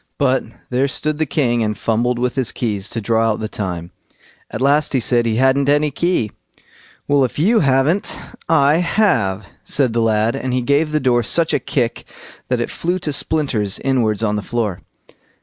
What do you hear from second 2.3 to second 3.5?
his keys, to draw out the